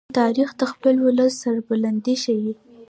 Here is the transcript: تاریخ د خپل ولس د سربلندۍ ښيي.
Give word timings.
تاریخ 0.19 0.49
د 0.59 0.61
خپل 0.71 0.95
ولس 1.05 1.33
د 1.37 1.39
سربلندۍ 1.41 2.15
ښيي. 2.23 2.53